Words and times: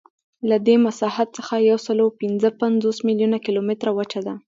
له 0.49 0.57
دې 0.67 0.75
مساحت 0.85 1.27
څخه 1.37 1.53
یوسلاوهپینځهپنځوس 1.69 2.97
میلیونه 3.07 3.37
کیلومتره 3.45 3.91
وچه 3.97 4.19
ده. 4.25 4.33